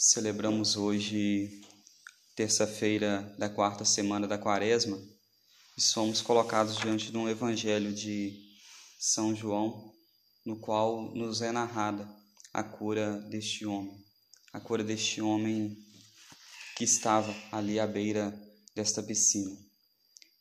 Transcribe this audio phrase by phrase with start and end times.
[0.00, 1.60] Celebramos hoje,
[2.36, 4.96] terça-feira da quarta semana da Quaresma,
[5.76, 8.32] e somos colocados diante de um evangelho de
[8.96, 9.92] São João,
[10.46, 12.08] no qual nos é narrada
[12.54, 13.92] a cura deste homem,
[14.52, 15.76] a cura deste homem
[16.76, 18.32] que estava ali à beira
[18.76, 19.50] desta piscina.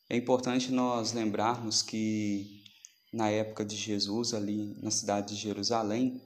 [0.07, 2.61] É importante nós lembrarmos que
[3.11, 6.23] na época de Jesus, ali na cidade de Jerusalém,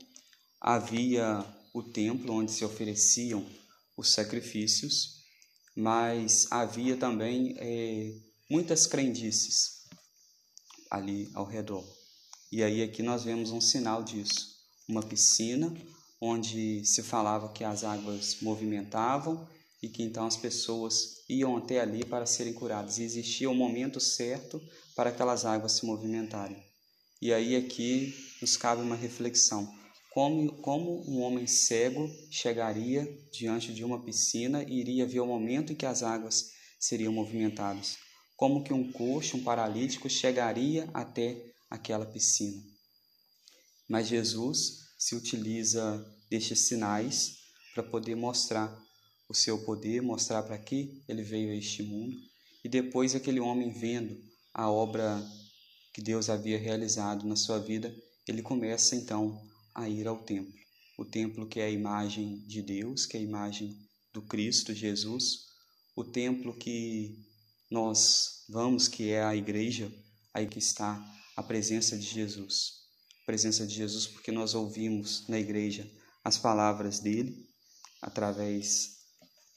[0.60, 3.46] havia o templo onde se ofereciam
[3.96, 5.22] os sacrifícios,
[5.76, 8.14] mas havia também é,
[8.50, 9.82] muitas crendices
[10.90, 11.86] ali ao redor.
[12.52, 14.58] E aí aqui nós vemos um sinal disso,
[14.88, 15.74] uma piscina
[16.20, 19.48] onde se falava que as águas movimentavam
[19.82, 23.00] e que então as pessoas iam até ali para serem curadas.
[23.00, 24.62] E existia o um momento certo
[24.96, 26.62] para aquelas águas se movimentarem.
[27.22, 29.81] E aí aqui nos cabe uma reflexão
[30.12, 35.72] como, como um homem cego chegaria diante de uma piscina e iria ver o momento
[35.72, 37.98] em que as águas seriam movimentadas?
[38.36, 42.62] Como que um coxo, um paralítico, chegaria até aquela piscina?
[43.88, 47.38] Mas Jesus se utiliza destes sinais
[47.74, 48.78] para poder mostrar
[49.30, 52.18] o seu poder, mostrar para que ele veio a este mundo.
[52.66, 54.22] E depois aquele homem vendo
[54.54, 55.26] a obra
[55.94, 57.96] que Deus havia realizado na sua vida,
[58.28, 60.54] ele começa então a ir ao templo.
[60.98, 63.78] O templo que é a imagem de Deus, que é a imagem
[64.14, 65.48] do Cristo Jesus,
[65.96, 67.18] o templo que
[67.70, 69.92] nós vamos, que é a igreja,
[70.34, 71.04] aí que está
[71.36, 72.82] a presença de Jesus.
[73.24, 75.90] A presença de Jesus porque nós ouvimos na igreja
[76.24, 77.48] as palavras dele
[78.02, 79.00] através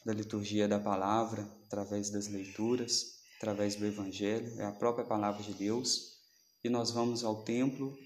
[0.04, 5.54] da liturgia da palavra, através das leituras, através do evangelho, é a própria palavra de
[5.54, 6.14] Deus.
[6.62, 7.96] E nós vamos ao templo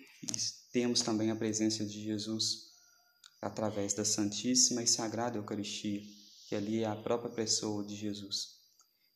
[0.72, 2.68] temos também a presença de Jesus
[3.40, 6.02] através da Santíssima e Sagrada Eucaristia,
[6.48, 8.58] que ali é a própria pessoa de Jesus.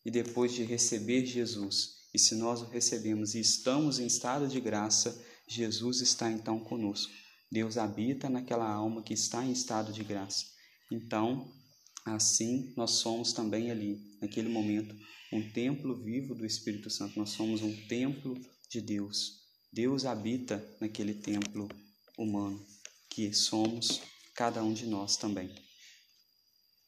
[0.05, 4.61] E depois de receber Jesus, e se nós o recebemos e estamos em estado de
[4.61, 7.13] graça, Jesus está então conosco.
[7.51, 10.47] Deus habita naquela alma que está em estado de graça.
[10.91, 11.53] Então,
[12.05, 14.95] assim nós somos também ali, naquele momento,
[15.33, 17.19] um templo vivo do Espírito Santo.
[17.19, 18.39] Nós somos um templo
[18.71, 19.42] de Deus.
[19.73, 21.69] Deus habita naquele templo
[22.19, 22.65] humano
[23.09, 24.01] que somos
[24.35, 25.55] cada um de nós também.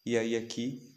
[0.05, 0.95] E aí aqui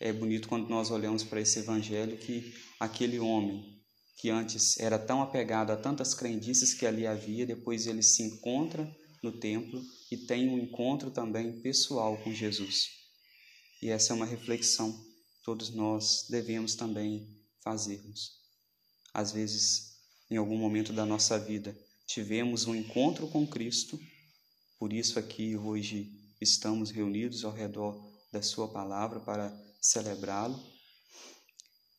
[0.00, 3.80] é bonito quando nós olhamos para esse evangelho que aquele homem
[4.16, 8.84] que antes era tão apegado a tantas crendices que ali havia, depois ele se encontra
[9.22, 12.88] no templo e tem um encontro também pessoal com Jesus.
[13.80, 15.12] E essa é uma reflexão
[15.42, 17.28] todos nós devemos também
[17.62, 18.40] fazermos.
[19.12, 19.91] Às vezes
[20.32, 21.76] em algum momento da nossa vida
[22.06, 24.00] tivemos um encontro com Cristo,
[24.78, 26.10] por isso aqui hoje
[26.40, 30.58] estamos reunidos ao redor da Sua palavra para celebrá-lo.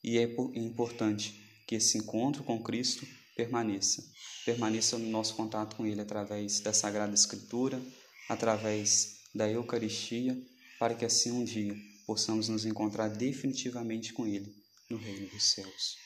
[0.04, 0.24] E é
[0.56, 4.04] importante que esse encontro com Cristo permaneça,
[4.44, 7.80] permaneça no nosso contato com Ele através da Sagrada Escritura,
[8.28, 10.36] através da Eucaristia,
[10.80, 11.76] para que assim um dia
[12.08, 14.52] possamos nos encontrar definitivamente com Ele
[14.90, 16.03] no Reino dos Céus.